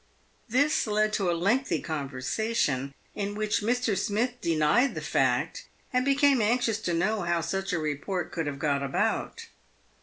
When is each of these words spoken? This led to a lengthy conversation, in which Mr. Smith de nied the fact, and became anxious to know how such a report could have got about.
This 0.49 0.87
led 0.87 1.13
to 1.13 1.29
a 1.29 1.33
lengthy 1.37 1.79
conversation, 1.79 2.95
in 3.13 3.35
which 3.35 3.61
Mr. 3.61 3.95
Smith 3.95 4.41
de 4.41 4.55
nied 4.57 4.95
the 4.95 4.99
fact, 4.99 5.67
and 5.93 6.03
became 6.03 6.41
anxious 6.41 6.79
to 6.79 6.93
know 6.95 7.21
how 7.21 7.41
such 7.41 7.71
a 7.71 7.77
report 7.77 8.31
could 8.31 8.47
have 8.47 8.57
got 8.57 8.81
about. 8.81 9.45